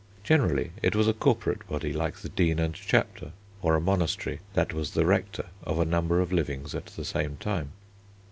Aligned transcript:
Generally 0.23 0.71
it 0.81 0.95
was 0.95 1.07
a 1.07 1.13
corporate 1.13 1.67
body, 1.67 1.93
like 1.93 2.15
the 2.15 2.29
Dean 2.29 2.57
and 2.57 2.73
Chapter, 2.73 3.33
or 3.61 3.75
a 3.75 3.79
monastery, 3.79 4.39
that 4.55 4.73
was 4.73 4.95
the 4.95 5.05
rector 5.05 5.49
of 5.61 5.77
a 5.77 5.85
number 5.85 6.19
of 6.21 6.33
livings 6.33 6.73
at 6.73 6.87
the 6.87 7.05
same 7.05 7.37
time. 7.37 7.71